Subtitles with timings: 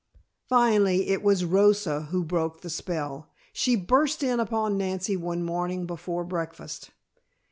[0.49, 3.29] Finally, it was Rosa who broke the spell.
[3.53, 6.89] She burst in upon Nancy one morning before breakfast.